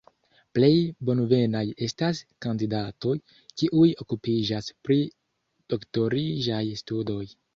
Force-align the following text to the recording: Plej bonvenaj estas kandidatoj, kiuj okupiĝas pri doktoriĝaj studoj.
Plej 0.57 0.77
bonvenaj 1.09 1.61
estas 1.87 2.21
kandidatoj, 2.45 3.13
kiuj 3.63 3.91
okupiĝas 4.05 4.71
pri 4.89 4.99
doktoriĝaj 5.75 6.65
studoj. 6.83 7.23